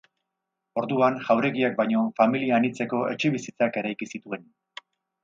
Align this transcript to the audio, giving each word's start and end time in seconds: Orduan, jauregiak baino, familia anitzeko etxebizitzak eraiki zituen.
Orduan, 0.81 1.19
jauregiak 1.27 1.75
baino, 1.81 2.01
familia 2.21 2.57
anitzeko 2.61 3.03
etxebizitzak 3.13 3.79
eraiki 3.83 4.09
zituen. 4.17 4.49